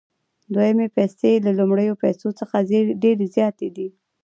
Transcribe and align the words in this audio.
دویمې 0.53 0.87
پیسې 0.95 1.31
له 1.45 1.51
لومړیو 1.59 1.99
پیسو 2.03 2.27
څخه 2.39 2.55
ډېرې 3.03 3.25
زیاتې 3.35 3.67
دي 3.75 3.87